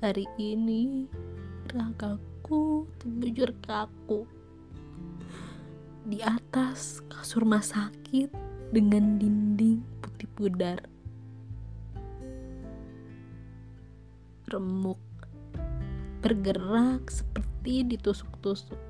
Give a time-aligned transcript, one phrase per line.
[0.00, 1.04] Hari ini
[1.76, 4.24] ragaku terbujur kaku
[6.08, 8.32] Di atas kasur rumah sakit
[8.72, 10.80] dengan dinding putih pudar.
[14.48, 14.96] Remuk
[16.24, 18.80] bergerak seperti ditusuk-tusuk.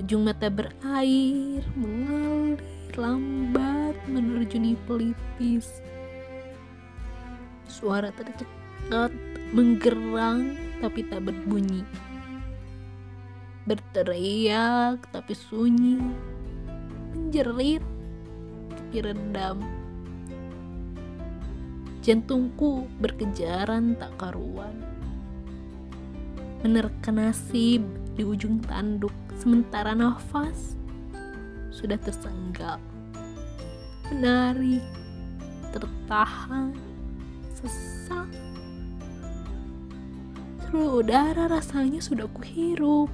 [0.00, 2.64] Ujung mata berair mengalir
[2.96, 5.68] lambat menerjuni pelipis
[7.68, 9.12] Suara tercekat sangat
[9.52, 11.84] menggerang tapi tak berbunyi.
[13.68, 16.00] Berteriak tapi sunyi.
[17.12, 17.84] Menjerit
[18.72, 19.58] tapi redam.
[22.00, 24.72] Jantungku berkejaran tak karuan.
[26.64, 27.84] Menerka nasib
[28.16, 30.74] di ujung tanduk sementara nafas
[31.70, 32.80] sudah tersenggap.
[34.10, 34.82] Menarik,
[35.70, 36.74] tertahan,
[37.54, 38.26] sesak
[40.70, 43.10] Seluruh udara rasanya sudah kuhirup,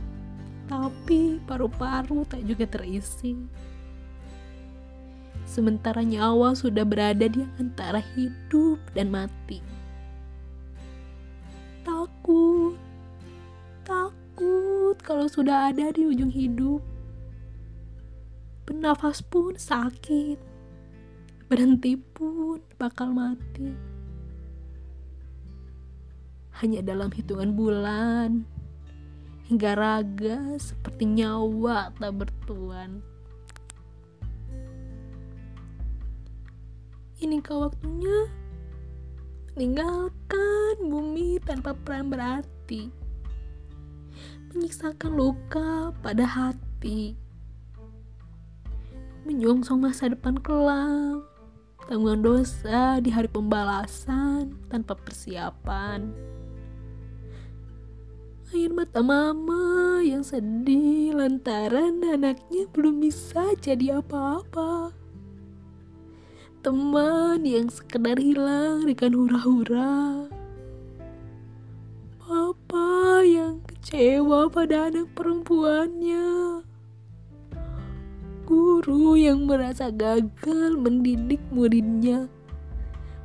[0.68, 3.32] tapi paru-paru tak juga terisi.
[5.48, 9.64] Sementara nyawa sudah berada di antara hidup dan mati.
[11.80, 12.76] Takut,
[13.88, 16.84] takut kalau sudah ada di ujung hidup.
[18.68, 20.36] Bernafas pun sakit,
[21.48, 23.95] berhenti pun bakal mati
[26.60, 28.48] hanya dalam hitungan bulan.
[29.46, 33.04] Hingga raga seperti nyawa tak bertuan.
[37.22, 38.28] Inikah waktunya?
[39.56, 42.92] Meninggalkan bumi tanpa peran berarti,
[44.52, 47.16] menyiksakan luka pada hati,
[49.24, 51.24] menyongsong masa depan kelam,
[51.88, 56.12] tanggungan dosa di hari pembalasan tanpa persiapan
[58.54, 64.94] air mata mama yang sedih lantaran anaknya belum bisa jadi apa-apa.
[66.62, 70.30] Teman yang sekedar hilang dengan hura-hura.
[72.22, 76.62] Papa yang kecewa pada anak perempuannya.
[78.46, 82.30] Guru yang merasa gagal mendidik muridnya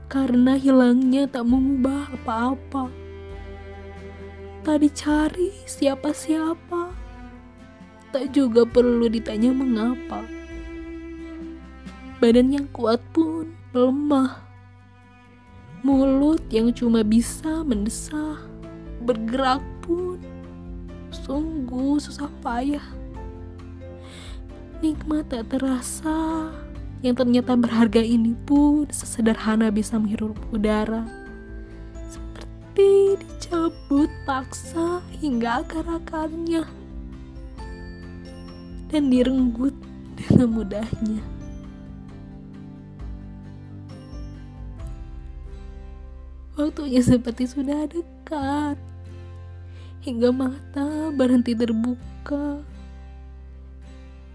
[0.09, 3.10] karena hilangnya tak mengubah apa-apa
[4.61, 6.93] tak dicari siapa-siapa,
[8.13, 10.21] tak juga perlu ditanya mengapa.
[12.21, 14.37] Badan yang kuat pun lemah,
[15.81, 18.37] mulut yang cuma bisa mendesah,
[19.01, 20.21] bergerak pun
[21.09, 22.85] sungguh susah payah.
[24.85, 26.53] Nikmat tak terasa,
[27.01, 31.20] yang ternyata berharga ini pun sesederhana bisa menghirup udara
[32.71, 36.63] seperti dicabut paksa hingga akar-akarnya.
[38.87, 39.75] Dan direnggut
[40.15, 41.19] dengan mudahnya.
[46.55, 48.79] Waktunya seperti sudah dekat.
[50.07, 52.63] Hingga mata berhenti terbuka,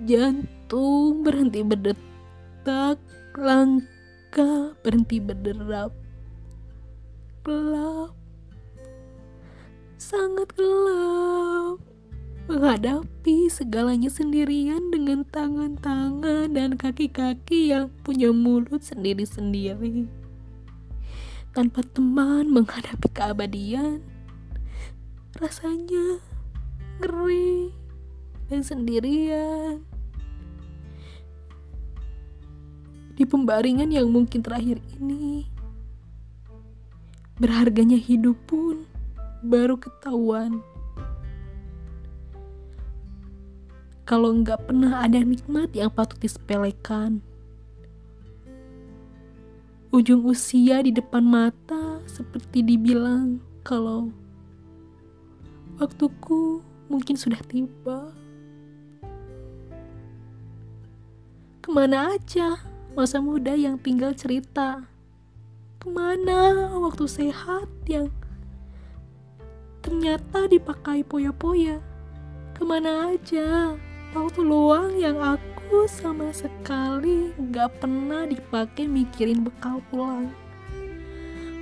[0.04, 3.00] jantung berhenti berdetak,
[3.32, 5.90] langkah berhenti berderap,
[7.42, 8.25] gelap
[9.96, 11.80] sangat gelap.
[12.46, 20.06] Menghadapi segalanya sendirian dengan tangan-tangan dan kaki-kaki yang punya mulut sendiri-sendiri.
[21.50, 24.04] Tanpa teman menghadapi keabadian,
[25.42, 26.22] rasanya
[27.02, 27.74] ngeri
[28.46, 29.82] dan sendirian.
[33.16, 35.48] Di pembaringan yang mungkin terakhir ini,
[37.40, 38.95] berharganya hidup pun
[39.46, 40.58] baru ketahuan.
[44.06, 47.22] Kalau nggak pernah ada nikmat yang patut disepelekan.
[49.94, 54.10] Ujung usia di depan mata seperti dibilang kalau
[55.78, 58.14] waktuku mungkin sudah tiba.
[61.62, 62.62] Ke mana aja
[62.94, 64.86] masa muda yang tinggal cerita?
[65.82, 68.06] Ke mana waktu sehat yang
[69.86, 71.78] ternyata dipakai poya-poya.
[72.58, 73.78] Ke mana aja?
[74.10, 80.34] Waktu luang yang aku sama sekali gak pernah dipakai mikirin bekal pulang.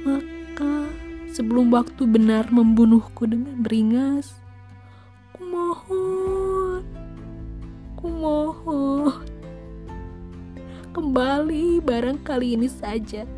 [0.09, 0.89] Maka
[1.37, 4.41] sebelum waktu benar membunuhku dengan beringas,
[5.37, 6.81] kumohon,
[8.01, 9.21] kumohon,
[10.97, 13.29] kembali barang kali ini saja.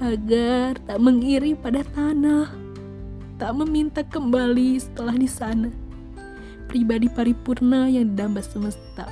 [0.00, 2.48] agar tak mengiri pada tanah,
[3.40, 5.72] tak meminta kembali setelah di sana.
[6.68, 9.08] Pribadi paripurna yang didamba semesta.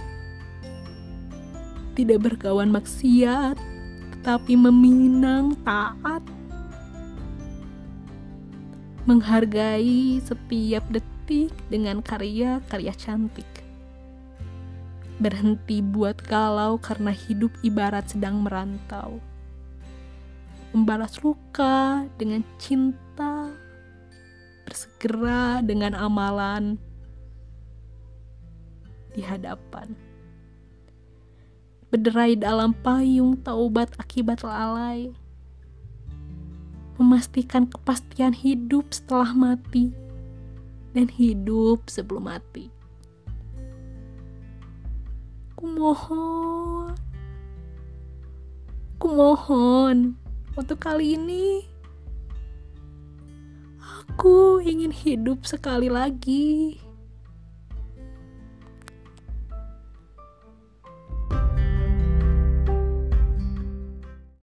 [1.97, 3.57] Tidak berkawan maksiat,
[4.13, 6.21] tetapi meminang taat.
[9.09, 13.49] Menghargai setiap detik dengan karya-karya cantik.
[15.17, 19.25] Berhenti buat galau karena hidup ibarat sedang merantau
[20.69, 23.49] membalas luka dengan cinta,
[24.69, 26.76] bersegera dengan amalan
[29.17, 29.97] di hadapan.
[31.88, 35.09] Berderai dalam payung taubat akibat lalai.
[37.00, 39.88] Memastikan kepastian hidup setelah mati
[40.93, 42.69] dan hidup sebelum mati.
[45.56, 46.93] Kumohon,
[49.00, 50.19] kumohon
[50.59, 51.64] untuk kali ini,
[53.99, 56.79] aku ingin hidup sekali lagi.